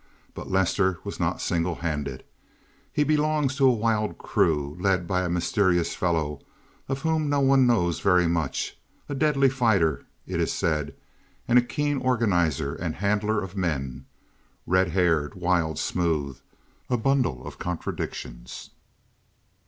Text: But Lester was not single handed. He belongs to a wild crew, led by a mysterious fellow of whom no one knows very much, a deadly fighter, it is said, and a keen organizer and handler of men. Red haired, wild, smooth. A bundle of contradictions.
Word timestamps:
But 0.33 0.49
Lester 0.49 0.97
was 1.03 1.19
not 1.19 1.41
single 1.41 1.75
handed. 1.75 2.23
He 2.91 3.03
belongs 3.03 3.55
to 3.57 3.67
a 3.67 3.71
wild 3.71 4.17
crew, 4.17 4.75
led 4.79 5.05
by 5.05 5.21
a 5.21 5.29
mysterious 5.29 5.93
fellow 5.93 6.39
of 6.89 7.03
whom 7.03 7.29
no 7.29 7.39
one 7.39 7.67
knows 7.67 7.99
very 7.99 8.25
much, 8.27 8.75
a 9.07 9.13
deadly 9.13 9.47
fighter, 9.47 10.07
it 10.25 10.39
is 10.41 10.51
said, 10.51 10.95
and 11.47 11.59
a 11.59 11.61
keen 11.61 11.97
organizer 11.99 12.73
and 12.73 12.95
handler 12.95 13.43
of 13.43 13.55
men. 13.55 14.07
Red 14.65 14.87
haired, 14.89 15.35
wild, 15.35 15.77
smooth. 15.77 16.39
A 16.89 16.97
bundle 16.97 17.45
of 17.45 17.59
contradictions. 17.59 18.71